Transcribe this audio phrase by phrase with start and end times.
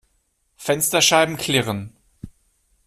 [0.55, 1.95] Fensterscheiben klirren.